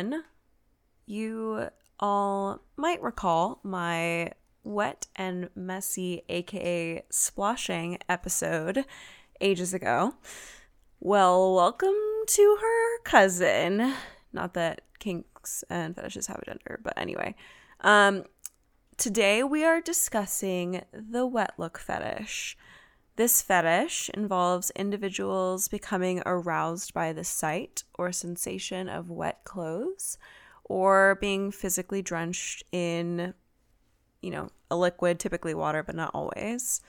one, 0.00 0.24
you 1.06 1.68
all 1.98 2.62
might 2.76 3.02
recall 3.02 3.60
my 3.62 4.32
wet 4.64 5.06
and 5.16 5.50
messy, 5.54 6.22
aka 6.28 7.02
sploshing 7.12 7.98
episode 8.08 8.84
ages 9.42 9.74
ago. 9.74 10.14
Well, 11.00 11.54
welcome 11.54 11.94
to 12.26 12.58
her 12.60 13.02
cousin. 13.02 13.92
Not 14.32 14.54
that 14.54 14.82
kinks 14.98 15.64
and 15.68 15.94
fetishes 15.94 16.28
have 16.28 16.40
a 16.40 16.46
gender, 16.46 16.80
but 16.82 16.94
anyway. 16.96 17.34
Um, 17.80 18.24
today 18.96 19.42
we 19.42 19.64
are 19.64 19.82
discussing 19.82 20.82
the 20.92 21.26
wet 21.26 21.52
look 21.58 21.78
fetish. 21.78 22.56
This 23.20 23.42
fetish 23.42 24.08
involves 24.14 24.70
individuals 24.70 25.68
becoming 25.68 26.22
aroused 26.24 26.94
by 26.94 27.12
the 27.12 27.22
sight 27.22 27.84
or 27.98 28.12
sensation 28.12 28.88
of 28.88 29.10
wet 29.10 29.44
clothes 29.44 30.16
or 30.64 31.18
being 31.20 31.50
physically 31.50 32.00
drenched 32.00 32.62
in, 32.72 33.34
you 34.22 34.30
know, 34.30 34.48
a 34.70 34.76
liquid, 34.78 35.20
typically 35.20 35.52
water, 35.52 35.82
but 35.82 35.94
not 35.94 36.12
always. 36.14 36.80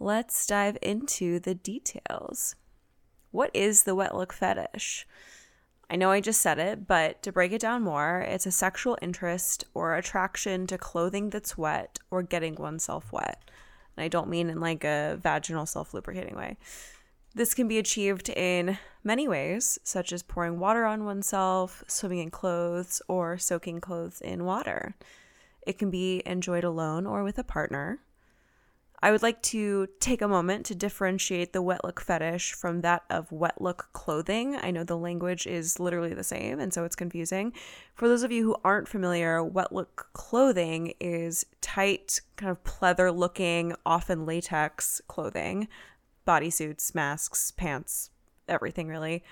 Let's 0.00 0.48
dive 0.48 0.78
into 0.82 1.38
the 1.38 1.54
details. 1.54 2.56
What 3.30 3.52
is 3.54 3.84
the 3.84 3.94
wet 3.94 4.16
look 4.16 4.32
fetish? 4.32 5.06
I 5.88 5.94
know 5.94 6.10
I 6.10 6.20
just 6.20 6.40
said 6.40 6.58
it, 6.58 6.88
but 6.88 7.22
to 7.22 7.30
break 7.30 7.52
it 7.52 7.60
down 7.60 7.84
more, 7.84 8.18
it's 8.18 8.46
a 8.46 8.50
sexual 8.50 8.98
interest 9.00 9.62
or 9.74 9.94
attraction 9.94 10.66
to 10.66 10.76
clothing 10.76 11.30
that's 11.30 11.56
wet 11.56 12.00
or 12.10 12.24
getting 12.24 12.56
oneself 12.56 13.12
wet. 13.12 13.44
And 13.96 14.04
I 14.04 14.08
don't 14.08 14.28
mean 14.28 14.50
in 14.50 14.60
like 14.60 14.84
a 14.84 15.18
vaginal 15.22 15.66
self 15.66 15.94
lubricating 15.94 16.36
way. 16.36 16.56
This 17.34 17.54
can 17.54 17.66
be 17.66 17.78
achieved 17.78 18.28
in 18.28 18.78
many 19.02 19.26
ways, 19.26 19.78
such 19.82 20.12
as 20.12 20.22
pouring 20.22 20.58
water 20.58 20.84
on 20.84 21.04
oneself, 21.04 21.82
swimming 21.86 22.18
in 22.18 22.30
clothes, 22.30 23.00
or 23.08 23.38
soaking 23.38 23.80
clothes 23.80 24.20
in 24.20 24.44
water. 24.44 24.94
It 25.66 25.78
can 25.78 25.90
be 25.90 26.22
enjoyed 26.26 26.64
alone 26.64 27.06
or 27.06 27.22
with 27.24 27.38
a 27.38 27.44
partner. 27.44 28.00
I 29.04 29.10
would 29.10 29.22
like 29.22 29.42
to 29.42 29.88
take 29.98 30.22
a 30.22 30.28
moment 30.28 30.64
to 30.66 30.76
differentiate 30.76 31.52
the 31.52 31.60
wet 31.60 31.84
look 31.84 32.00
fetish 32.00 32.52
from 32.52 32.82
that 32.82 33.02
of 33.10 33.32
wet 33.32 33.60
look 33.60 33.88
clothing. 33.92 34.56
I 34.62 34.70
know 34.70 34.84
the 34.84 34.96
language 34.96 35.44
is 35.44 35.80
literally 35.80 36.14
the 36.14 36.22
same, 36.22 36.60
and 36.60 36.72
so 36.72 36.84
it's 36.84 36.94
confusing. 36.94 37.52
For 37.96 38.06
those 38.06 38.22
of 38.22 38.30
you 38.30 38.44
who 38.44 38.56
aren't 38.64 38.86
familiar, 38.86 39.42
wet 39.42 39.72
look 39.72 40.08
clothing 40.12 40.94
is 41.00 41.44
tight, 41.60 42.20
kind 42.36 42.50
of 42.50 42.62
pleather 42.62 43.14
looking, 43.14 43.74
often 43.84 44.24
latex 44.24 45.00
clothing, 45.08 45.66
bodysuits, 46.24 46.94
masks, 46.94 47.50
pants, 47.50 48.10
everything 48.46 48.86
really. 48.86 49.24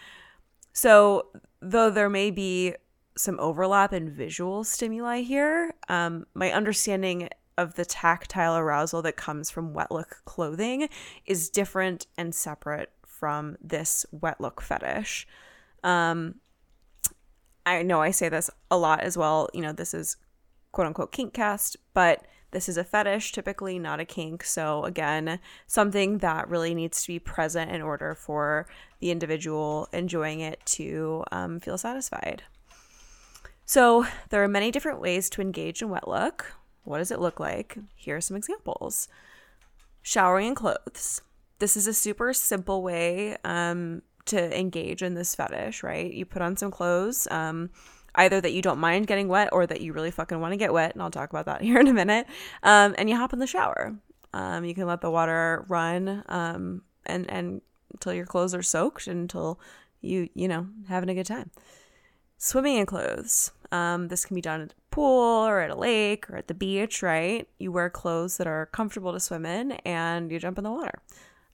So, 0.73 1.29
though 1.61 1.91
there 1.91 2.11
may 2.11 2.33
be 2.33 2.75
some 3.17 3.39
overlap 3.39 3.93
in 3.93 4.11
visual 4.11 4.65
stimuli 4.65 5.21
here, 5.21 5.75
um, 5.89 6.27
my 6.35 6.51
understanding 6.51 7.29
of 7.61 7.75
the 7.75 7.85
tactile 7.85 8.57
arousal 8.57 9.03
that 9.03 9.17
comes 9.17 9.51
from 9.51 9.75
wet 9.75 9.91
look 9.91 10.23
clothing 10.25 10.89
is 11.27 11.51
different 11.51 12.07
and 12.17 12.35
separate 12.35 12.91
from 13.05 13.57
this 13.61 14.07
wet 14.11 14.41
look 14.41 14.63
fetish. 14.63 15.27
Um, 15.85 16.37
I 17.67 17.83
know 17.83 18.01
I 18.01 18.13
say 18.13 18.31
this 18.31 18.51
a 18.71 18.79
lot 18.79 19.01
as 19.01 19.19
well. 19.19 19.49
You 19.53 19.61
know, 19.61 19.73
this 19.73 19.93
is 19.93 20.17
quote 20.73 20.87
unquote 20.87 21.13
kink 21.13 21.35
cast, 21.35 21.77
but 21.93 22.25
this 22.53 22.69
is 22.69 22.77
a 22.77 22.85
fetish, 22.85 23.33
typically 23.33 23.79
not 23.79 24.01
a 24.01 24.05
kink. 24.05 24.43
So, 24.43 24.85
again, 24.85 25.39
something 25.67 26.19
that 26.19 26.49
really 26.49 26.75
needs 26.75 27.03
to 27.03 27.09
be 27.09 27.19
present 27.19 27.71
in 27.71 27.83
order 27.83 28.15
for 28.15 28.67
the 29.01 29.11
individual 29.11 29.89
enjoying 29.93 30.41
it 30.41 30.61
to 30.67 31.25
um, 31.31 31.61
feel 31.61 31.79
satisfied. 31.79 32.43
So, 33.67 34.07
there 34.31 34.43
are 34.43 34.49
many 34.49 34.71
different 34.71 35.01
ways 35.01 35.31
to 35.31 35.43
engage 35.43 35.83
in 35.83 35.91
wet 35.91 36.09
look. 36.09 36.57
What 36.85 36.99
does 36.99 37.11
it 37.11 37.21
look 37.21 37.41
like? 37.41 37.79
Here 37.95 38.17
are 38.17 38.21
some 38.21 38.37
examples 38.37 39.09
showering 40.03 40.49
in 40.49 40.55
clothes. 40.55 41.23
This 41.59 41.77
is 41.77 41.87
a 41.87 41.95
super 41.95 42.33
simple 42.33 42.83
way 42.83 43.37
um, 43.45 44.03
to 44.27 44.59
engage 44.59 45.03
in 45.03 45.15
this 45.15 45.35
fetish, 45.35 45.83
right? 45.83 46.13
You 46.13 46.25
put 46.25 46.43
on 46.43 46.57
some 46.57 46.71
clothes. 46.71 47.29
Um, 47.31 47.71
either 48.15 48.41
that 48.41 48.53
you 48.53 48.63
don't 48.63 48.79
mind 48.79 49.07
getting 49.07 49.29
wet 49.29 49.51
or 49.53 49.67
that 49.67 49.81
you 49.81 49.93
really 49.93 50.11
fucking 50.11 50.41
want 50.41 50.53
to 50.53 50.57
get 50.57 50.73
wet. 50.73 50.93
And 50.95 51.03
I'll 51.03 51.11
talk 51.11 51.31
about 51.31 51.47
that 51.47 51.63
here 51.63 51.79
in 51.79 51.89
a 51.89 51.93
minute. 51.93 52.27
Um, 52.63 52.95
and 52.99 53.09
you 53.09 53.17
hop 53.17 53.33
in 53.33 53.39
the 53.39 53.47
shower. 53.47 53.97
Um, 54.33 54.65
you 54.65 54.75
can 54.75 54.87
let 54.87 55.01
the 55.01 55.11
water 55.11 55.65
run 55.69 56.23
um, 56.29 56.83
and, 57.07 57.29
and 57.31 57.63
until 57.93 58.15
your 58.15 58.27
clothes 58.27 58.55
are 58.55 58.63
soaked 58.63 59.07
until 59.07 59.59
you, 60.01 60.29
you 60.35 60.47
know, 60.49 60.69
having 60.89 61.09
a 61.09 61.15
good 61.15 61.27
time. 61.27 61.51
Swimming 62.39 62.77
in 62.77 62.87
clothes. 62.87 63.51
Um, 63.73 64.09
this 64.09 64.25
can 64.25 64.35
be 64.35 64.41
done 64.41 64.71
pool 64.91 65.47
or 65.47 65.61
at 65.61 65.71
a 65.71 65.75
lake 65.75 66.29
or 66.31 66.37
at 66.37 66.49
the 66.49 66.55
beach, 66.55 67.03
right? 67.03 67.49
You 67.59 67.73
wear 67.73 67.91
clothes 67.91 68.37
that 68.39 68.47
are 68.47 68.67
comfortable 68.67 69.13
to 69.13 69.21
swim 69.21 69.47
in 69.47 69.73
and 69.85 70.31
you 70.31 70.39
jump 70.39 70.59
in 70.59 70.65
the 70.65 70.71
water. 70.71 71.03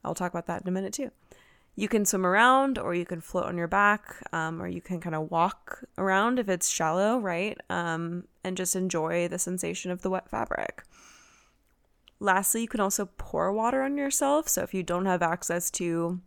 I'll 0.03 0.15
talk 0.15 0.31
about 0.31 0.47
that 0.47 0.61
in 0.61 0.67
a 0.67 0.71
minute 0.71 0.93
too 0.93 1.11
you 1.77 1.87
can 1.87 2.05
swim 2.05 2.25
around 2.25 2.79
or 2.79 2.95
you 2.95 3.05
can 3.05 3.21
float 3.21 3.45
on 3.45 3.55
your 3.55 3.67
back 3.67 4.17
um, 4.33 4.59
or 4.59 4.67
you 4.67 4.81
can 4.81 4.99
kind 4.99 5.13
of 5.13 5.29
walk 5.29 5.85
around 5.99 6.39
if 6.39 6.49
it's 6.49 6.67
shallow, 6.67 7.19
right? 7.19 7.55
Um, 7.69 8.23
and 8.43 8.57
just 8.57 8.75
enjoy 8.75 9.27
the 9.27 9.37
sensation 9.37 9.91
of 9.91 10.01
the 10.01 10.09
wet 10.09 10.27
fabric. 10.27 10.83
Lastly, 12.19 12.63
you 12.63 12.67
can 12.67 12.79
also 12.79 13.05
pour 13.05 13.53
water 13.53 13.83
on 13.83 13.95
yourself. 13.95 14.49
So 14.49 14.63
if 14.63 14.73
you 14.73 14.81
don't 14.81 15.05
have 15.05 15.21
access 15.21 15.69
to 15.71 16.19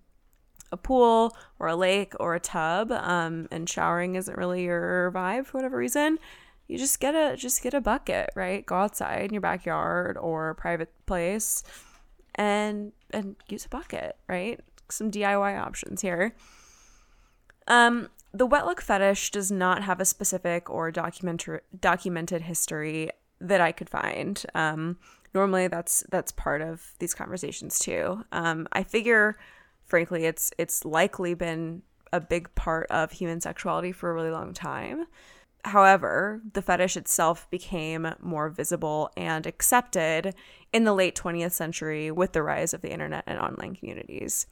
a 0.70 0.76
pool 0.76 1.37
or 1.59 1.66
a 1.66 1.75
lake 1.75 2.15
or 2.20 2.37
a 2.37 2.41
tub 2.41 2.93
um, 2.93 3.49
and 3.50 3.69
showering 3.69 4.15
isn't 4.15 4.38
really 4.38 4.62
your 4.62 5.10
vibe 5.12 5.47
for 5.47 5.59
whatever 5.59 5.76
reason, 5.76 6.20
you 6.70 6.78
just 6.78 7.00
get 7.00 7.14
a 7.14 7.36
just 7.36 7.62
get 7.62 7.75
a 7.75 7.81
bucket, 7.81 8.31
right? 8.34 8.64
Go 8.64 8.76
outside 8.76 9.25
in 9.25 9.34
your 9.34 9.41
backyard 9.41 10.16
or 10.16 10.54
private 10.54 10.91
place 11.06 11.62
and 12.36 12.92
and 13.12 13.36
use 13.48 13.64
a 13.64 13.69
bucket, 13.69 14.16
right? 14.28 14.60
some 14.92 15.10
DIY 15.10 15.60
options 15.60 16.03
here. 16.03 16.34
Um, 17.66 18.08
the 18.32 18.47
wet 18.47 18.66
look 18.66 18.81
fetish 18.81 19.31
does 19.31 19.50
not 19.50 19.82
have 19.82 20.00
a 20.00 20.04
specific 20.04 20.70
or 20.70 20.91
documented 20.91 21.60
documented 21.78 22.42
history 22.42 23.10
that 23.41 23.60
I 23.60 23.72
could 23.72 23.91
find. 23.91 24.42
Um, 24.54 24.98
normally, 25.34 25.69
that's 25.69 26.04
that's 26.10 26.32
part 26.32 26.62
of 26.62 26.94
these 26.98 27.14
conversations 27.14 27.78
too. 27.78 28.25
Um, 28.32 28.69
I 28.72 28.82
figure, 28.82 29.37
frankly, 29.84 30.26
it's 30.26 30.52
it's 30.58 30.84
likely 30.84 31.34
been 31.34 31.82
a 32.12 32.20
big 32.20 32.52
part 32.54 32.87
of 32.91 33.12
human 33.12 33.41
sexuality 33.41 33.92
for 33.92 34.10
a 34.10 34.14
really 34.14 34.31
long 34.31 34.52
time. 34.52 35.06
However, 35.65 36.41
the 36.53 36.62
fetish 36.62 36.97
itself 36.97 37.48
became 37.50 38.15
more 38.21 38.48
visible 38.48 39.10
and 39.16 39.47
accepted 39.47 40.34
in 40.72 40.84
the 40.84 40.94
late 40.94 41.15
20th 41.15 41.53
century 41.53 42.10
with 42.10 42.32
the 42.32 42.43
rise 42.43 42.72
of 42.72 42.81
the 42.81 42.93
internet 42.93 43.25
and 43.26 43.38
online 43.38 43.75
communities. 43.75 44.47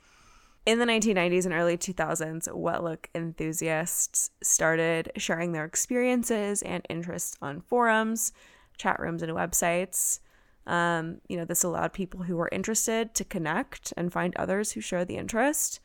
In 0.66 0.78
the 0.78 0.84
1990s 0.84 1.46
and 1.46 1.54
early 1.54 1.78
2000s, 1.78 2.52
wet 2.54 2.84
look 2.84 3.08
enthusiasts 3.14 4.30
started 4.42 5.10
sharing 5.16 5.52
their 5.52 5.64
experiences 5.64 6.60
and 6.60 6.84
interests 6.90 7.38
on 7.40 7.62
forums, 7.62 8.32
chat 8.76 9.00
rooms, 9.00 9.22
and 9.22 9.32
websites. 9.32 10.20
Um, 10.66 11.22
you 11.26 11.38
know, 11.38 11.46
this 11.46 11.64
allowed 11.64 11.94
people 11.94 12.24
who 12.24 12.36
were 12.36 12.50
interested 12.52 13.14
to 13.14 13.24
connect 13.24 13.94
and 13.96 14.12
find 14.12 14.36
others 14.36 14.72
who 14.72 14.82
share 14.82 15.06
the 15.06 15.16
interest. 15.16 15.80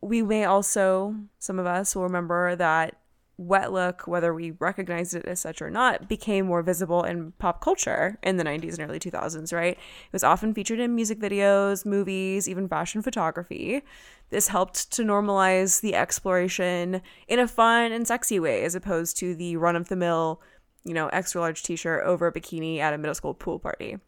We 0.00 0.20
may 0.22 0.46
also, 0.46 1.14
some 1.38 1.60
of 1.60 1.66
us 1.66 1.94
will 1.94 2.02
remember 2.02 2.56
that 2.56 2.96
wet 3.38 3.72
look, 3.72 4.06
whether 4.06 4.34
we 4.34 4.52
recognized 4.52 5.14
it 5.14 5.24
as 5.24 5.40
such 5.40 5.62
or 5.62 5.70
not, 5.70 6.08
became 6.08 6.46
more 6.46 6.62
visible 6.62 7.02
in 7.02 7.32
pop 7.32 7.60
culture 7.60 8.18
in 8.22 8.36
the 8.36 8.44
90s 8.44 8.78
and 8.78 8.88
early 8.88 8.98
2000s, 8.98 9.52
right? 9.52 9.72
It 9.74 10.12
was 10.12 10.24
often 10.24 10.54
featured 10.54 10.80
in 10.80 10.94
music 10.94 11.18
videos, 11.18 11.86
movies, 11.86 12.48
even 12.48 12.68
fashion 12.68 13.02
photography. 13.02 13.82
This 14.30 14.48
helped 14.48 14.90
to 14.92 15.02
normalize 15.02 15.80
the 15.80 15.94
exploration 15.94 17.02
in 17.28 17.38
a 17.38 17.48
fun 17.48 17.92
and 17.92 18.06
sexy 18.06 18.38
way, 18.38 18.64
as 18.64 18.74
opposed 18.74 19.16
to 19.18 19.34
the 19.34 19.56
run 19.56 19.76
of 19.76 19.88
the 19.88 19.96
mill, 19.96 20.40
you 20.84 20.94
know, 20.94 21.08
extra 21.08 21.40
large 21.40 21.62
t 21.62 21.76
shirt 21.76 22.04
over 22.04 22.26
a 22.26 22.32
bikini 22.32 22.78
at 22.78 22.94
a 22.94 22.98
middle 22.98 23.14
school 23.14 23.34
pool 23.34 23.58
party. 23.58 23.98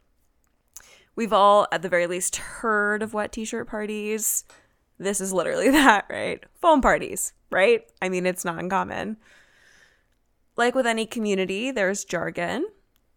We've 1.17 1.33
all, 1.33 1.69
at 1.71 1.83
the 1.83 1.89
very 1.89 2.07
least, 2.07 2.37
heard 2.37 3.03
of 3.03 3.15
wet 3.15 3.33
t 3.33 3.45
shirt 3.45 3.69
parties. 3.69 4.45
This 4.99 5.21
is 5.21 5.33
literally 5.33 5.71
that, 5.71 6.07
right? 6.09 6.43
Foam 6.61 6.81
parties, 6.81 7.33
right? 7.51 7.85
I 8.01 8.09
mean, 8.09 8.27
it's 8.27 8.45
not 8.45 8.59
uncommon. 8.59 9.17
Like 10.57 10.75
with 10.75 10.87
any 10.87 11.07
community, 11.07 11.71
there's 11.71 12.05
jargon. 12.05 12.67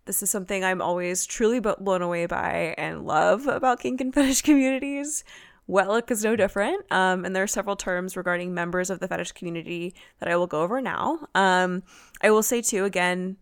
This 0.05 0.23
is 0.23 0.29
something 0.29 0.63
I'm 0.63 0.81
always 0.81 1.25
truly 1.25 1.59
blown 1.59 2.01
away 2.01 2.25
by 2.25 2.73
and 2.77 3.05
love 3.05 3.45
about 3.45 3.81
kink 3.81 4.01
and 4.01 4.13
fetish 4.13 4.41
communities. 4.41 5.23
Wet 5.67 5.89
look 5.89 6.09
is 6.09 6.23
no 6.23 6.35
different. 6.35 6.85
Um, 6.91 7.25
and 7.25 7.35
there 7.35 7.43
are 7.43 7.47
several 7.47 7.75
terms 7.75 8.15
regarding 8.15 8.53
members 8.53 8.89
of 8.89 8.99
the 8.99 9.07
fetish 9.07 9.33
community 9.33 9.93
that 10.19 10.29
I 10.29 10.37
will 10.37 10.47
go 10.47 10.61
over 10.61 10.81
now. 10.81 11.27
Um, 11.35 11.83
I 12.21 12.31
will 12.31 12.41
say, 12.41 12.61
too, 12.61 12.85
again, 12.85 13.35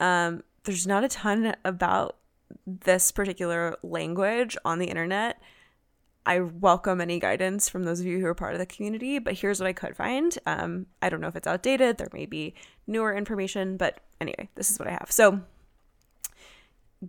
um, 0.00 0.42
there's 0.64 0.86
not 0.86 1.04
a 1.04 1.08
ton 1.08 1.54
about 1.64 2.16
this 2.66 3.12
particular 3.12 3.76
language 3.82 4.56
on 4.64 4.78
the 4.78 4.86
internet. 4.86 5.38
I 6.26 6.40
welcome 6.40 7.00
any 7.00 7.20
guidance 7.20 7.68
from 7.68 7.84
those 7.84 8.00
of 8.00 8.06
you 8.06 8.18
who 8.18 8.26
are 8.26 8.34
part 8.34 8.52
of 8.52 8.58
the 8.58 8.66
community, 8.66 9.20
but 9.20 9.34
here's 9.34 9.60
what 9.60 9.68
I 9.68 9.72
could 9.72 9.96
find. 9.96 10.36
Um, 10.44 10.86
I 11.00 11.08
don't 11.08 11.20
know 11.20 11.28
if 11.28 11.36
it's 11.36 11.46
outdated. 11.46 11.98
There 11.98 12.08
may 12.12 12.26
be 12.26 12.54
newer 12.88 13.14
information, 13.14 13.76
but 13.76 14.00
anyway, 14.20 14.48
this 14.56 14.68
is 14.68 14.78
what 14.78 14.88
I 14.88 14.92
have. 14.92 15.06
So, 15.10 15.42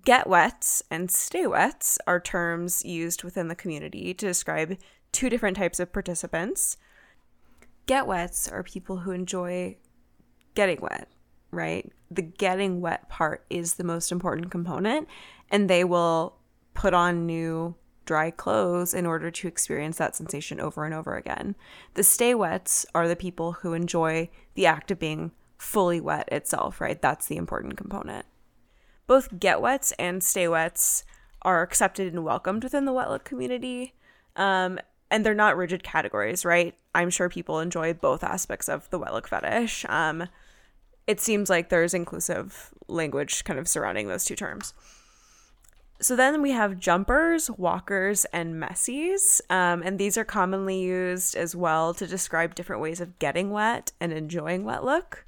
get 0.06 0.28
wets 0.28 0.84
and 0.92 1.10
stay 1.10 1.48
wets 1.48 1.98
are 2.06 2.20
terms 2.20 2.86
used 2.86 3.24
within 3.24 3.48
the 3.48 3.56
community 3.56 4.14
to 4.14 4.28
describe 4.28 4.78
two 5.12 5.32
different 5.32 5.58
types 5.58 5.80
of 5.80 5.92
participants. 5.92 6.78
Get 7.88 8.06
wets 8.06 8.48
are 8.48 8.62
people 8.62 8.98
who 8.98 9.12
enjoy 9.12 9.78
getting 10.54 10.80
wet, 10.80 11.10
right? 11.50 11.92
The 12.12 12.22
getting 12.22 12.82
wet 12.82 13.10
part 13.10 13.46
is 13.50 13.76
the 13.76 13.84
most 13.84 14.12
important 14.12 14.52
component, 14.52 15.08
and 15.50 15.68
they 15.68 15.84
will 15.84 16.36
put 16.76 16.94
on 16.94 17.26
new 17.26 17.74
dry 18.08 18.32
clothes 18.32 18.94
in 18.94 19.06
order 19.06 19.30
to 19.30 19.48
experience 19.48 19.98
that 19.98 20.16
sensation 20.16 20.60
over 20.60 20.86
and 20.86 20.94
over 20.94 21.16
again. 21.16 21.56
The 21.94 22.04
stay 22.04 22.34
wets 22.34 22.86
are 22.96 23.08
the 23.08 23.16
people 23.16 23.52
who 23.52 23.74
enjoy 23.74 24.30
the 24.56 24.66
act 24.66 24.90
of 24.90 24.98
being 24.98 25.32
fully 25.58 26.00
wet 26.02 26.28
itself, 26.32 26.82
right? 26.82 27.00
That's 27.00 27.28
the 27.28 27.38
important 27.38 27.78
component. 27.78 28.26
Both 29.06 29.40
get 29.40 29.62
wets 29.62 29.94
and 30.00 30.24
stay 30.24 30.48
wets 30.48 31.04
are 31.44 31.62
accepted 31.62 32.14
and 32.14 32.24
welcomed 32.24 32.64
within 32.64 32.86
the 32.86 32.94
wet 32.94 33.10
look 33.10 33.24
community. 33.24 33.94
Um, 34.36 34.80
and 35.12 35.26
they're 35.26 35.34
not 35.34 35.56
rigid 35.56 35.84
categories, 35.84 36.44
right? 36.44 36.76
I'm 36.96 37.10
sure 37.10 37.30
people 37.30 37.60
enjoy 37.60 37.94
both 37.94 38.24
aspects 38.24 38.68
of 38.68 38.90
the 38.90 39.00
wet 39.00 39.14
look 39.14 39.28
fetish. 39.28 39.86
Um, 39.88 40.28
it 41.06 41.22
seems 41.22 41.50
like 41.50 41.70
there's 41.70 41.94
inclusive 41.94 42.74
language 42.88 43.44
kind 43.44 43.60
of 43.60 43.68
surrounding 43.68 44.08
those 44.08 44.26
two 44.26 44.36
terms. 44.36 44.74
So 46.00 46.16
then 46.16 46.42
we 46.42 46.52
have 46.52 46.80
jumpers, 46.80 47.50
walkers, 47.50 48.26
and 48.26 48.56
messies. 48.56 49.42
Um, 49.50 49.82
and 49.82 49.98
these 49.98 50.18
are 50.18 50.24
commonly 50.24 50.80
used 50.82 51.36
as 51.36 51.56
well 51.56 51.94
to 51.96 52.06
describe 52.06 52.54
different 52.54 52.82
ways 52.82 53.02
of 53.02 53.18
getting 53.20 53.50
wet 53.52 53.92
and 54.00 54.14
enjoying 54.14 54.64
wet 54.64 54.84
look. 54.84 55.26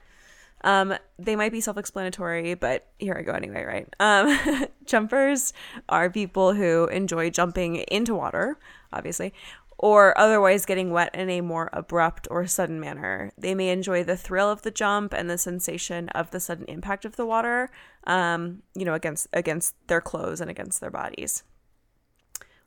Um, 0.61 0.95
they 1.17 1.35
might 1.35 1.51
be 1.51 1.61
self 1.61 1.77
explanatory, 1.77 2.53
but 2.53 2.87
here 2.99 3.15
I 3.17 3.21
go 3.21 3.31
anyway, 3.31 3.63
right? 3.63 3.93
Um, 3.99 4.67
jumpers 4.85 5.53
are 5.87 6.09
people 6.09 6.53
who 6.53 6.85
enjoy 6.87 7.29
jumping 7.29 7.77
into 7.77 8.13
water, 8.13 8.57
obviously, 8.91 9.33
or 9.81 10.15
otherwise 10.17 10.65
getting 10.65 10.91
wet 10.91 11.15
in 11.15 11.29
a 11.29 11.39
more 11.39 11.69
abrupt 11.71 12.27
or 12.29 12.45
sudden 12.45 12.81
manner. 12.81 13.31
They 13.37 13.55
may 13.55 13.69
enjoy 13.69 14.03
the 14.03 14.17
thrill 14.17 14.51
of 14.51 14.61
the 14.61 14.71
jump 14.71 15.13
and 15.13 15.29
the 15.29 15.37
sensation 15.37 16.09
of 16.09 16.31
the 16.31 16.41
sudden 16.41 16.65
impact 16.65 17.05
of 17.05 17.15
the 17.15 17.25
water, 17.25 17.71
um, 18.05 18.61
you 18.75 18.83
know, 18.83 18.93
against 18.93 19.27
against 19.31 19.73
their 19.87 20.01
clothes 20.01 20.41
and 20.41 20.51
against 20.51 20.81
their 20.81 20.91
bodies. 20.91 21.43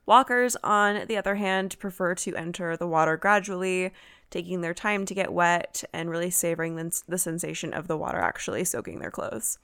Walkers, 0.07 0.57
on 0.63 1.05
the 1.07 1.15
other 1.15 1.35
hand, 1.35 1.77
prefer 1.79 2.15
to 2.15 2.35
enter 2.35 2.75
the 2.75 2.87
water 2.87 3.15
gradually, 3.15 3.91
taking 4.31 4.61
their 4.61 4.73
time 4.73 5.05
to 5.05 5.13
get 5.13 5.31
wet 5.31 5.83
and 5.93 6.09
really 6.09 6.31
savoring 6.31 6.75
the, 6.75 7.01
the 7.07 7.19
sensation 7.19 7.73
of 7.73 7.87
the 7.87 7.95
water 7.95 8.17
actually 8.17 8.65
soaking 8.65 8.99
their 8.99 9.11
clothes. 9.11 9.59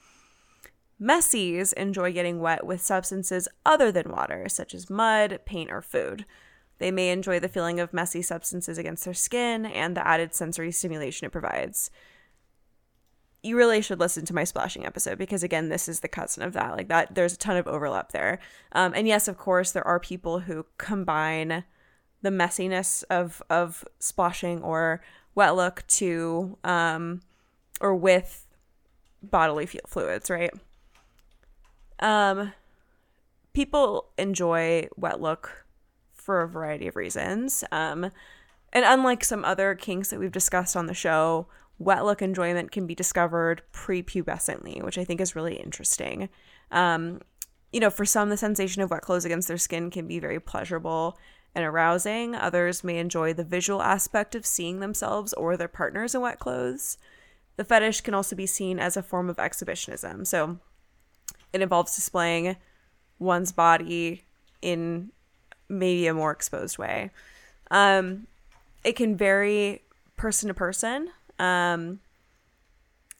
Messies 1.01 1.73
enjoy 1.73 2.13
getting 2.13 2.39
wet 2.39 2.65
with 2.65 2.79
substances 2.79 3.47
other 3.65 3.91
than 3.91 4.11
water, 4.11 4.47
such 4.47 4.75
as 4.75 4.89
mud, 4.89 5.39
paint, 5.45 5.71
or 5.71 5.81
food. 5.81 6.25
They 6.79 6.91
may 6.91 7.11
enjoy 7.11 7.39
the 7.39 7.49
feeling 7.49 7.79
of 7.79 7.93
messy 7.93 8.21
substances 8.21 8.77
against 8.77 9.05
their 9.05 9.13
skin 9.13 9.65
and 9.65 9.95
the 9.95 10.07
added 10.07 10.33
sensory 10.33 10.71
stimulation 10.71 11.25
it 11.25 11.31
provides. 11.31 11.91
You 13.43 13.55
really 13.55 13.81
should 13.81 13.99
listen 13.99 14.25
to 14.25 14.33
my 14.33 14.43
sploshing 14.43 14.85
episode 14.85 15.17
because 15.17 15.43
again, 15.43 15.69
this 15.69 15.87
is 15.87 15.99
the 15.99 16.07
cousin 16.07 16.43
of 16.43 16.53
that. 16.53 16.75
Like 16.75 16.87
that, 16.87 17.15
there's 17.15 17.33
a 17.33 17.37
ton 17.37 17.57
of 17.57 17.67
overlap 17.67 18.11
there. 18.11 18.39
Um, 18.71 18.93
and 18.95 19.07
yes, 19.07 19.27
of 19.27 19.37
course, 19.37 19.71
there 19.71 19.85
are 19.87 19.99
people 19.99 20.39
who 20.39 20.65
combine 20.77 21.63
the 22.21 22.29
messiness 22.29 23.03
of 23.09 23.41
of 23.49 23.85
sploshing 24.01 24.61
or 24.61 25.01
wet 25.35 25.55
look 25.55 25.85
to 25.87 26.57
um, 26.65 27.21
or 27.79 27.95
with 27.95 28.45
bodily 29.23 29.65
fluids, 29.65 30.29
right? 30.29 30.51
Um, 31.99 32.53
people 33.53 34.09
enjoy 34.17 34.87
wet 34.97 35.21
look 35.21 35.65
for 36.29 36.41
a 36.41 36.47
variety 36.47 36.87
of 36.87 36.95
reasons. 36.95 37.63
Um, 37.71 38.11
and 38.71 38.85
unlike 38.85 39.23
some 39.23 39.43
other 39.43 39.73
kinks 39.73 40.11
that 40.11 40.19
we've 40.19 40.31
discussed 40.31 40.77
on 40.77 40.85
the 40.85 40.93
show, 40.93 41.47
wet 41.79 42.05
look 42.05 42.21
enjoyment 42.21 42.71
can 42.71 42.85
be 42.85 42.93
discovered 42.93 43.63
prepubescently, 43.73 44.83
which 44.83 44.99
I 44.99 45.03
think 45.03 45.21
is 45.21 45.35
really 45.35 45.55
interesting. 45.55 46.29
Um, 46.69 47.21
you 47.73 47.79
know, 47.79 47.89
for 47.89 48.05
some, 48.05 48.29
the 48.29 48.37
sensation 48.37 48.83
of 48.83 48.91
wet 48.91 49.01
clothes 49.01 49.25
against 49.25 49.47
their 49.47 49.57
skin 49.57 49.89
can 49.89 50.07
be 50.07 50.19
very 50.19 50.39
pleasurable 50.39 51.17
and 51.55 51.65
arousing. 51.65 52.35
Others 52.35 52.83
may 52.83 52.99
enjoy 52.99 53.33
the 53.33 53.43
visual 53.43 53.81
aspect 53.81 54.35
of 54.35 54.45
seeing 54.45 54.81
themselves 54.81 55.33
or 55.33 55.57
their 55.57 55.67
partners 55.67 56.13
in 56.13 56.21
wet 56.21 56.37
clothes. 56.37 56.99
The 57.55 57.63
fetish 57.63 58.01
can 58.01 58.13
also 58.13 58.35
be 58.35 58.45
seen 58.45 58.77
as 58.77 58.95
a 58.95 59.01
form 59.01 59.31
of 59.31 59.39
exhibitionism. 59.39 60.25
So 60.25 60.59
it 61.51 61.63
involves 61.63 61.95
displaying 61.95 62.55
one's 63.17 63.51
body 63.51 64.25
in 64.61 65.11
maybe 65.69 66.07
a 66.07 66.13
more 66.13 66.31
exposed 66.31 66.77
way. 66.77 67.11
Um, 67.71 68.27
it 68.83 68.95
can 68.95 69.15
vary 69.15 69.83
person 70.17 70.47
to 70.47 70.53
person. 70.53 71.09
Um, 71.37 71.99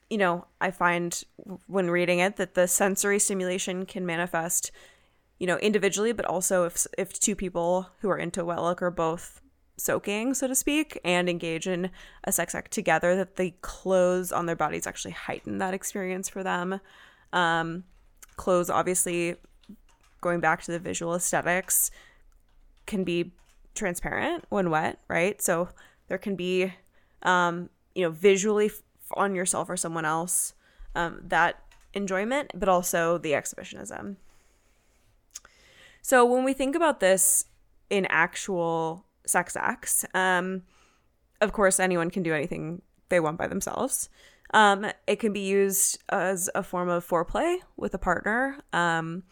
you 0.09 0.17
know, 0.17 0.45
I 0.59 0.71
find 0.71 1.23
when 1.67 1.91
reading 1.91 2.19
it 2.19 2.37
that 2.37 2.55
the 2.55 2.67
sensory 2.67 3.19
stimulation 3.19 3.85
can 3.85 4.05
manifest, 4.05 4.71
you 5.37 5.45
know, 5.45 5.57
individually, 5.57 6.11
but 6.11 6.25
also 6.25 6.65
if 6.65 6.87
if 6.97 7.19
two 7.19 7.35
people 7.35 7.89
who 8.01 8.09
are 8.09 8.17
into 8.17 8.43
wet 8.43 8.61
look 8.61 8.81
are 8.81 8.91
both 8.91 9.41
soaking, 9.77 10.33
so 10.33 10.47
to 10.47 10.55
speak, 10.55 10.99
and 11.05 11.29
engage 11.29 11.67
in 11.67 11.91
a 12.23 12.31
sex 12.31 12.53
act 12.55 12.71
together, 12.71 13.15
that 13.15 13.35
the 13.35 13.53
clothes 13.61 14.31
on 14.31 14.45
their 14.45 14.55
bodies 14.55 14.87
actually 14.87 15.11
heighten 15.11 15.59
that 15.59 15.73
experience 15.73 16.27
for 16.27 16.43
them. 16.43 16.81
Um, 17.31 17.83
clothes, 18.35 18.69
obviously, 18.69 19.35
going 20.21 20.39
back 20.39 20.63
to 20.63 20.71
the 20.71 20.79
visual 20.79 21.15
aesthetics, 21.15 21.91
can 22.89 23.03
be 23.03 23.31
transparent 23.75 24.43
when 24.49 24.71
wet, 24.71 24.99
right? 25.07 25.39
So 25.41 25.69
there 26.07 26.17
can 26.17 26.35
be, 26.35 26.73
um, 27.21 27.69
you 27.93 28.03
know, 28.03 28.09
visually 28.09 28.71
on 29.13 29.35
yourself 29.35 29.69
or 29.69 29.77
someone 29.77 30.05
else 30.05 30.53
um, 30.95 31.21
that 31.27 31.61
enjoyment, 31.93 32.51
but 32.55 32.67
also 32.67 33.17
the 33.19 33.35
exhibitionism. 33.35 34.17
So 36.01 36.25
when 36.25 36.43
we 36.43 36.53
think 36.53 36.75
about 36.75 36.99
this 36.99 37.45
in 37.89 38.07
actual 38.09 39.05
sex 39.25 39.55
acts, 39.55 40.03
um, 40.15 40.63
of 41.39 41.53
course, 41.53 41.79
anyone 41.79 42.09
can 42.09 42.23
do 42.23 42.33
anything 42.33 42.81
they 43.09 43.19
want 43.19 43.37
by 43.37 43.47
themselves. 43.47 44.09
Um, 44.51 44.87
it 45.05 45.19
can 45.19 45.31
be 45.31 45.41
used 45.41 45.99
as 46.09 46.49
a 46.55 46.63
form 46.63 46.89
of 46.89 47.07
foreplay 47.07 47.57
with 47.77 47.93
a 47.93 47.99
partner. 47.99 48.57
Um, 48.73 49.23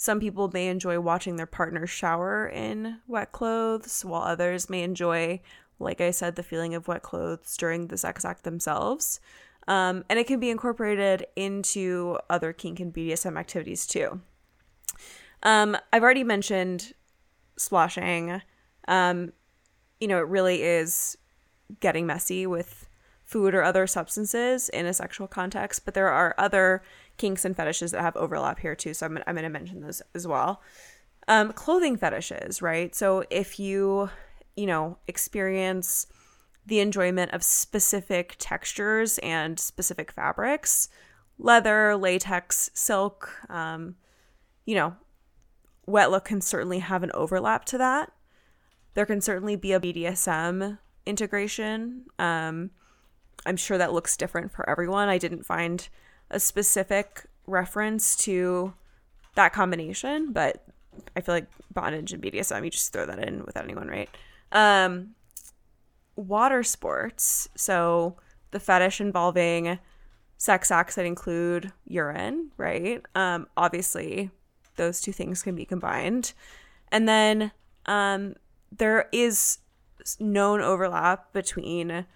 some 0.00 0.20
people 0.20 0.48
may 0.54 0.68
enjoy 0.68 1.00
watching 1.00 1.34
their 1.34 1.44
partner 1.44 1.84
shower 1.84 2.46
in 2.46 2.98
wet 3.08 3.32
clothes, 3.32 4.04
while 4.04 4.22
others 4.22 4.70
may 4.70 4.84
enjoy, 4.84 5.40
like 5.80 6.00
I 6.00 6.12
said, 6.12 6.36
the 6.36 6.44
feeling 6.44 6.72
of 6.72 6.86
wet 6.86 7.02
clothes 7.02 7.56
during 7.56 7.88
the 7.88 7.98
sex 7.98 8.24
act 8.24 8.44
themselves. 8.44 9.18
Um, 9.66 10.04
and 10.08 10.16
it 10.16 10.28
can 10.28 10.38
be 10.38 10.50
incorporated 10.50 11.26
into 11.34 12.16
other 12.30 12.52
kink 12.52 12.78
and 12.78 12.94
BDSM 12.94 13.36
activities 13.36 13.88
too. 13.88 14.20
Um, 15.42 15.76
I've 15.92 16.04
already 16.04 16.24
mentioned 16.24 16.92
sploshing. 17.58 18.40
Um, 18.86 19.32
you 19.98 20.06
know, 20.06 20.18
it 20.18 20.28
really 20.28 20.62
is 20.62 21.18
getting 21.80 22.06
messy 22.06 22.46
with 22.46 22.88
food 23.24 23.52
or 23.52 23.64
other 23.64 23.88
substances 23.88 24.68
in 24.68 24.86
a 24.86 24.94
sexual 24.94 25.26
context, 25.26 25.84
but 25.84 25.94
there 25.94 26.08
are 26.08 26.36
other 26.38 26.84
kinks 27.18 27.44
and 27.44 27.56
fetishes 27.56 27.90
that 27.92 28.00
have 28.00 28.16
overlap 28.16 28.58
here 28.60 28.74
too. 28.74 28.94
So 28.94 29.06
I'm, 29.06 29.18
I'm 29.26 29.34
going 29.34 29.42
to 29.42 29.50
mention 29.50 29.80
those 29.80 30.02
as 30.14 30.26
well. 30.26 30.62
Um, 31.26 31.52
clothing 31.52 31.96
fetishes, 31.96 32.62
right? 32.62 32.94
So 32.94 33.24
if 33.28 33.60
you, 33.60 34.08
you 34.56 34.66
know, 34.66 34.98
experience 35.06 36.06
the 36.64 36.80
enjoyment 36.80 37.32
of 37.32 37.42
specific 37.42 38.36
textures 38.38 39.18
and 39.18 39.58
specific 39.58 40.12
fabrics, 40.12 40.88
leather, 41.38 41.96
latex, 41.96 42.70
silk, 42.74 43.30
um, 43.50 43.96
you 44.64 44.74
know, 44.74 44.96
wet 45.86 46.10
look 46.10 46.26
can 46.26 46.40
certainly 46.40 46.78
have 46.78 47.02
an 47.02 47.10
overlap 47.14 47.64
to 47.66 47.78
that. 47.78 48.12
There 48.94 49.06
can 49.06 49.20
certainly 49.20 49.56
be 49.56 49.72
a 49.72 49.80
BDSM 49.80 50.78
integration. 51.06 52.04
Um, 52.18 52.70
I'm 53.46 53.56
sure 53.56 53.78
that 53.78 53.92
looks 53.92 54.16
different 54.16 54.52
for 54.52 54.68
everyone. 54.68 55.08
I 55.08 55.18
didn't 55.18 55.46
find 55.46 55.88
a 56.30 56.40
specific 56.40 57.26
reference 57.46 58.16
to 58.16 58.74
that 59.34 59.52
combination, 59.52 60.32
but 60.32 60.64
I 61.16 61.20
feel 61.20 61.34
like 61.34 61.46
bondage 61.72 62.12
and 62.12 62.22
BDSM, 62.22 62.64
you 62.64 62.70
just 62.70 62.92
throw 62.92 63.06
that 63.06 63.18
in 63.18 63.44
without 63.44 63.64
anyone, 63.64 63.88
right? 63.88 64.10
Um, 64.52 65.14
water 66.16 66.62
sports. 66.62 67.48
So 67.54 68.16
the 68.50 68.60
fetish 68.60 69.00
involving 69.00 69.78
sex 70.36 70.70
acts 70.70 70.94
that 70.96 71.04
include 71.04 71.72
urine, 71.86 72.50
right? 72.56 73.02
Um, 73.14 73.48
obviously, 73.56 74.30
those 74.76 75.00
two 75.00 75.12
things 75.12 75.42
can 75.42 75.54
be 75.54 75.64
combined. 75.64 76.32
And 76.90 77.08
then 77.08 77.52
um, 77.86 78.34
there 78.76 79.08
is 79.12 79.58
known 80.18 80.60
overlap 80.60 81.32
between 81.32 82.06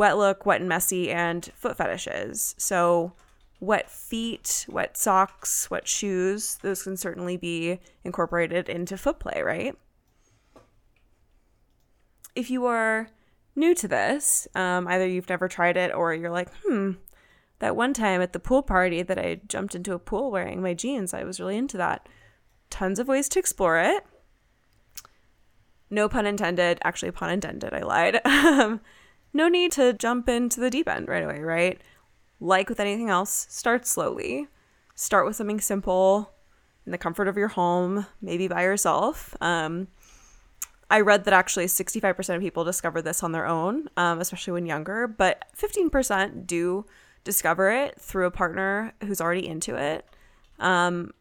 wet 0.00 0.16
look, 0.16 0.46
wet 0.46 0.60
and 0.60 0.68
messy, 0.68 1.10
and 1.10 1.50
foot 1.54 1.76
fetishes. 1.76 2.54
So, 2.56 3.12
wet 3.60 3.90
feet, 3.90 4.64
wet 4.66 4.96
socks, 4.96 5.70
wet 5.70 5.86
shoes, 5.86 6.56
those 6.62 6.84
can 6.84 6.96
certainly 6.96 7.36
be 7.36 7.80
incorporated 8.02 8.70
into 8.70 8.96
foot 8.96 9.18
play, 9.18 9.42
right? 9.42 9.76
If 12.34 12.48
you 12.48 12.64
are 12.64 13.10
new 13.54 13.74
to 13.74 13.86
this, 13.86 14.48
um, 14.54 14.88
either 14.88 15.06
you've 15.06 15.28
never 15.28 15.48
tried 15.48 15.76
it 15.76 15.94
or 15.94 16.14
you're 16.14 16.30
like, 16.30 16.48
hmm, 16.64 16.92
that 17.58 17.76
one 17.76 17.92
time 17.92 18.22
at 18.22 18.32
the 18.32 18.40
pool 18.40 18.62
party 18.62 19.02
that 19.02 19.18
I 19.18 19.42
jumped 19.48 19.74
into 19.74 19.92
a 19.92 19.98
pool 19.98 20.30
wearing 20.30 20.62
my 20.62 20.72
jeans, 20.72 21.12
I 21.12 21.24
was 21.24 21.38
really 21.38 21.58
into 21.58 21.76
that. 21.76 22.08
Tons 22.70 22.98
of 22.98 23.06
ways 23.06 23.28
to 23.28 23.38
explore 23.38 23.78
it. 23.78 24.02
No 25.90 26.08
pun 26.08 26.24
intended. 26.24 26.78
Actually, 26.84 27.10
pun 27.10 27.28
intended. 27.28 27.74
I 27.74 27.82
lied. 27.82 28.80
No 29.32 29.48
need 29.48 29.72
to 29.72 29.92
jump 29.92 30.28
into 30.28 30.60
the 30.60 30.70
deep 30.70 30.88
end 30.88 31.08
right 31.08 31.22
away, 31.22 31.40
right? 31.40 31.80
Like 32.40 32.68
with 32.68 32.80
anything 32.80 33.10
else, 33.10 33.46
start 33.48 33.86
slowly. 33.86 34.48
Start 34.94 35.26
with 35.26 35.36
something 35.36 35.60
simple 35.60 36.32
in 36.86 36.92
the 36.92 36.98
comfort 36.98 37.28
of 37.28 37.36
your 37.36 37.48
home, 37.48 38.06
maybe 38.20 38.48
by 38.48 38.62
yourself. 38.62 39.36
Um, 39.40 39.88
I 40.90 41.00
read 41.00 41.24
that 41.24 41.34
actually 41.34 41.66
65% 41.66 42.34
of 42.34 42.40
people 42.40 42.64
discover 42.64 43.00
this 43.00 43.22
on 43.22 43.32
their 43.32 43.46
own, 43.46 43.88
um, 43.96 44.20
especially 44.20 44.54
when 44.54 44.66
younger, 44.66 45.06
but 45.06 45.44
15% 45.56 46.46
do 46.46 46.84
discover 47.22 47.70
it 47.70 48.00
through 48.00 48.26
a 48.26 48.30
partner 48.30 48.92
who's 49.04 49.20
already 49.20 49.46
into 49.46 49.76
it. 49.76 50.04
Um, 50.58 51.12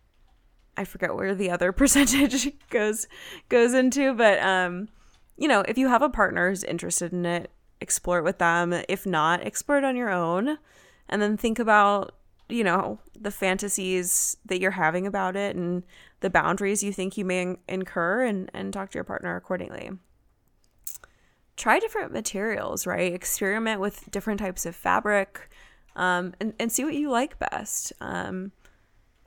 I 0.76 0.86
forget 0.86 1.16
where 1.16 1.36
the 1.36 1.52
other 1.52 1.72
percentage 1.74 2.52
goes 2.70 3.08
goes 3.50 3.74
into, 3.74 4.14
but 4.14 4.40
um, 4.42 4.90
you 5.38 5.48
know, 5.48 5.62
if 5.62 5.78
you 5.78 5.88
have 5.88 6.02
a 6.02 6.10
partner 6.10 6.50
who's 6.50 6.64
interested 6.64 7.14
in 7.14 7.26
it, 7.26 7.52
explore 7.82 8.20
it 8.20 8.24
with 8.24 8.40
them. 8.40 8.74
If 8.88 9.06
not, 9.06 9.46
explore 9.46 9.78
it 9.78 9.84
on 9.84 9.96
your 9.96 10.10
own, 10.10 10.58
and 11.08 11.22
then 11.22 11.38
think 11.38 11.60
about 11.60 12.16
you 12.48 12.64
know 12.64 13.00
the 13.20 13.32
fantasies 13.32 14.38
that 14.46 14.60
you're 14.60 14.72
having 14.72 15.06
about 15.06 15.36
it 15.36 15.56
and 15.56 15.84
the 16.22 16.30
boundaries 16.30 16.84
you 16.84 16.92
think 16.92 17.18
you 17.18 17.26
may 17.26 17.56
incur, 17.68 18.24
and 18.24 18.50
and 18.54 18.74
talk 18.74 18.92
to 18.92 18.98
your 18.98 19.04
partner 19.04 19.36
accordingly. 19.36 19.92
Try 21.56 21.80
different 21.80 22.14
materials, 22.14 22.88
right? 22.88 23.14
Experiment 23.14 23.82
with 23.82 24.10
different 24.12 24.40
types 24.40 24.66
of 24.66 24.76
fabric, 24.76 25.50
um, 25.96 26.34
and 26.40 26.54
and 26.60 26.72
see 26.72 26.84
what 26.84 26.94
you 26.94 27.10
like 27.10 27.40
best. 27.40 27.94
Um, 28.02 28.52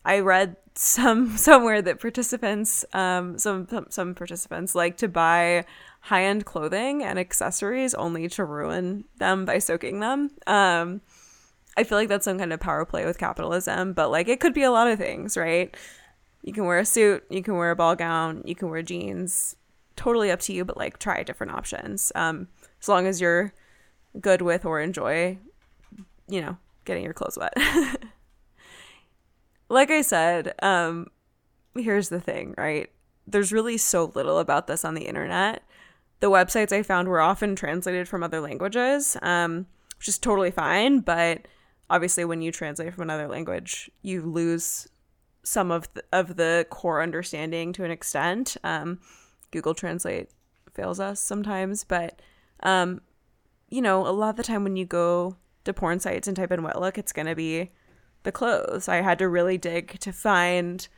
I 0.05 0.21
read 0.21 0.57
some 0.75 1.37
somewhere 1.37 1.83
that 1.83 2.01
participants, 2.01 2.85
um, 2.93 3.39
some 3.39 3.67
some 3.91 4.15
participants 4.15 4.75
like 4.75 4.97
to 4.99 5.09
buy 5.09 5.65
high 6.01 6.25
end 6.25 6.45
clothing 6.45 7.03
and 7.03 7.19
accessories 7.19 7.95
only 7.95 8.29
to 8.29 8.45
ruin 8.45 9.05
them 9.19 9.45
by 9.45 9.59
soaking 9.59 10.01
them. 10.01 10.31
Um, 10.47 11.01
I 11.77 11.85
feel 11.85 11.97
like 11.97 12.09
that's 12.09 12.25
some 12.25 12.39
kind 12.39 12.53
of 12.53 12.61
power 12.61 12.85
play 12.85 13.07
with 13.07 13.19
capitalism, 13.19 13.93
but 13.93 14.11
like 14.11 14.29
it 14.29 14.41
could 14.41 14.55
be 14.55 14.63
a 14.63 14.71
lot 14.71 14.89
of 14.89 14.99
things, 14.99 15.37
right? 15.37 15.75
You 16.43 16.53
can 16.53 16.67
wear 16.67 16.79
a 16.79 16.85
suit, 16.85 17.25
you 17.31 17.43
can 17.43 17.57
wear 17.57 17.71
a 17.71 17.77
ball 17.77 17.95
gown, 17.95 18.43
you 18.45 18.55
can 18.55 18.69
wear 18.69 18.83
jeans. 18.83 19.57
Totally 19.95 20.31
up 20.31 20.41
to 20.41 20.53
you, 20.53 20.65
but 20.65 20.77
like 20.77 20.99
try 20.99 21.23
different 21.23 21.53
options. 21.53 22.11
Um, 22.15 22.49
as 22.81 22.89
long 22.89 23.07
as 23.07 23.21
you're 23.21 23.53
good 24.21 24.43
with 24.43 24.65
or 24.65 24.81
enjoy, 24.81 25.39
you 26.29 26.41
know, 26.41 26.57
getting 26.85 27.05
your 27.05 27.13
clothes 27.13 27.39
wet. 27.39 27.55
like 29.73 29.91
I 29.91 30.03
said, 30.03 30.55
um, 30.63 31.07
here's 31.75 32.11
the 32.11 32.21
thing, 32.21 32.55
right? 32.59 32.91
There's 33.27 33.53
really 33.53 33.79
so 33.79 34.13
little 34.15 34.39
about 34.39 34.67
this 34.67 34.85
on 34.85 34.95
the 34.95 35.07
internet. 35.07 35.63
The 36.21 36.31
websites 36.31 36.73
I 36.73 36.83
found 36.83 37.09
were 37.09 37.21
often 37.21 37.57
translated 37.57 38.07
from 38.07 38.23
other 38.23 38.41
languages, 38.41 39.17
um, 39.23 39.67
which 39.99 40.09
is 40.09 40.19
totally 40.19 40.51
fine. 40.51 41.01
But 41.01 41.49
obviously, 41.89 42.25
when 42.25 42.43
you 42.43 42.53
translate 42.53 42.93
from 42.93 43.03
another 43.03 43.27
language, 43.29 43.91
you 44.03 44.23
lose 44.23 44.89
some 45.43 45.71
of 45.71 45.93
the, 45.95 46.05
of 46.13 46.37
the 46.37 46.67
core 46.69 47.03
understanding 47.03 47.73
to 47.73 47.85
an 47.85 47.91
extent. 47.91 48.59
Um, 48.63 49.01
Google 49.53 49.75
Translate 49.75 50.29
fails 50.75 51.01
us 51.01 51.19
sometimes, 51.19 51.83
but 51.83 52.21
um, 52.63 53.01
you 53.71 53.81
know, 53.81 54.07
a 54.07 54.13
lot 54.13 54.31
of 54.31 54.37
the 54.37 54.43
time 54.43 54.65
when 54.65 54.77
you 54.77 54.85
go 54.85 55.37
to 55.65 55.73
porn 55.73 55.99
sites 55.99 56.29
and 56.29 56.37
type 56.37 56.53
in 56.53 56.63
wet 56.63 56.79
look, 56.79 56.99
it's 56.99 57.13
to 57.13 57.35
be 57.35 57.71
the 58.23 58.33
clothes. 58.33 58.89
I 58.89 58.97
had 58.97 59.19
to 59.19 59.29
really 59.29 59.59
dig 59.59 59.99
to 60.01 60.13
find 60.13 60.89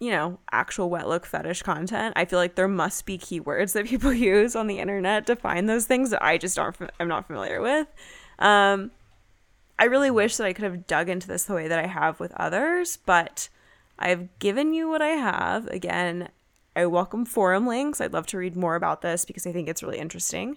you 0.00 0.10
know, 0.10 0.38
actual 0.50 0.88
wet 0.88 1.06
look 1.06 1.26
fetish 1.26 1.62
content. 1.62 2.14
I 2.16 2.24
feel 2.24 2.38
like 2.38 2.54
there 2.54 2.66
must 2.66 3.04
be 3.04 3.18
keywords 3.18 3.74
that 3.74 3.86
people 3.86 4.12
use 4.12 4.56
on 4.56 4.66
the 4.66 4.78
internet 4.78 5.26
to 5.26 5.36
find 5.36 5.68
those 5.68 5.86
things 5.86 6.10
that 6.10 6.24
I 6.24 6.38
just 6.38 6.58
aren't 6.58 6.78
I'm 6.98 7.08
not 7.08 7.26
familiar 7.26 7.60
with. 7.60 7.86
Um, 8.38 8.90
I 9.78 9.84
really 9.84 10.10
wish 10.10 10.36
that 10.36 10.46
I 10.46 10.52
could 10.52 10.64
have 10.64 10.86
dug 10.86 11.08
into 11.08 11.28
this 11.28 11.44
the 11.44 11.54
way 11.54 11.68
that 11.68 11.78
I 11.78 11.86
have 11.86 12.18
with 12.18 12.32
others, 12.32 12.98
but 13.04 13.48
I've 13.98 14.38
given 14.38 14.72
you 14.72 14.88
what 14.88 15.02
I 15.02 15.08
have. 15.08 15.66
Again, 15.68 16.28
I 16.74 16.86
welcome 16.86 17.24
forum 17.24 17.66
links. 17.66 18.00
I'd 18.00 18.12
love 18.12 18.26
to 18.28 18.38
read 18.38 18.56
more 18.56 18.76
about 18.76 19.02
this 19.02 19.24
because 19.24 19.46
I 19.46 19.52
think 19.52 19.68
it's 19.68 19.82
really 19.82 19.98
interesting. 19.98 20.56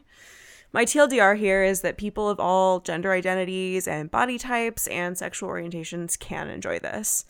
My 0.73 0.85
TLDR 0.85 1.37
here 1.37 1.63
is 1.63 1.81
that 1.81 1.99
people 1.99 2.27
of 2.27 2.39
all 2.39 2.79
gender 2.79 3.11
identities 3.11 3.87
and 3.87 4.09
body 4.09 4.39
types 4.39 4.87
and 4.87 5.15
sexual 5.15 5.49
orientations 5.49 6.17
can 6.17 6.49
enjoy 6.49 6.79
this. 6.79 7.25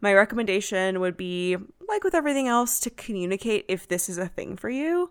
My 0.00 0.14
recommendation 0.14 0.98
would 0.98 1.14
be, 1.14 1.58
like 1.86 2.04
with 2.04 2.14
everything 2.14 2.48
else, 2.48 2.80
to 2.80 2.88
communicate 2.88 3.66
if 3.68 3.86
this 3.86 4.08
is 4.08 4.16
a 4.16 4.28
thing 4.28 4.56
for 4.56 4.70
you. 4.70 5.10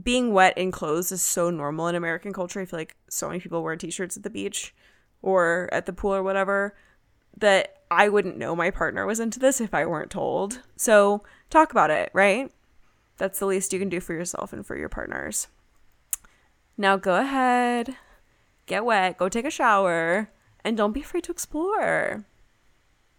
Being 0.00 0.32
wet 0.32 0.56
in 0.56 0.70
clothes 0.70 1.10
is 1.10 1.20
so 1.20 1.50
normal 1.50 1.88
in 1.88 1.96
American 1.96 2.32
culture. 2.32 2.60
I 2.60 2.64
feel 2.64 2.78
like 2.78 2.94
so 3.10 3.26
many 3.26 3.40
people 3.40 3.64
wear 3.64 3.74
t 3.74 3.90
shirts 3.90 4.16
at 4.16 4.22
the 4.22 4.30
beach 4.30 4.72
or 5.20 5.68
at 5.72 5.86
the 5.86 5.92
pool 5.92 6.14
or 6.14 6.22
whatever 6.22 6.76
that 7.36 7.82
I 7.90 8.08
wouldn't 8.08 8.38
know 8.38 8.54
my 8.54 8.70
partner 8.70 9.04
was 9.04 9.18
into 9.18 9.40
this 9.40 9.60
if 9.60 9.74
I 9.74 9.84
weren't 9.84 10.12
told. 10.12 10.60
So 10.76 11.24
talk 11.50 11.72
about 11.72 11.90
it, 11.90 12.10
right? 12.12 12.52
That's 13.16 13.40
the 13.40 13.46
least 13.46 13.72
you 13.72 13.80
can 13.80 13.88
do 13.88 13.98
for 13.98 14.14
yourself 14.14 14.52
and 14.52 14.64
for 14.64 14.76
your 14.76 14.88
partners. 14.88 15.48
Now 16.76 16.96
go 16.96 17.16
ahead, 17.16 17.96
get 18.66 18.84
wet, 18.84 19.18
go 19.18 19.28
take 19.28 19.44
a 19.44 19.50
shower, 19.50 20.30
and 20.64 20.76
don't 20.76 20.92
be 20.92 21.00
afraid 21.00 21.24
to 21.24 21.32
explore. 21.32 22.24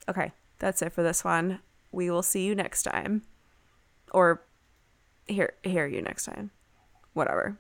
Okay, 0.10 0.32
that's 0.60 0.82
it 0.82 0.92
for 0.92 1.04
this 1.04 1.24
one. 1.24 1.60
We 1.92 2.10
will 2.10 2.24
see 2.24 2.46
you 2.46 2.56
next 2.56 2.84
time. 2.84 3.24
Or 4.12 4.44
hear 5.28 5.54
hear 5.64 5.86
you 5.86 6.02
next 6.02 6.26
time. 6.26 6.52
Whatever. 7.14 7.58